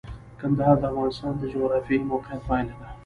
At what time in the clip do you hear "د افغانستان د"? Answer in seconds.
0.79-1.41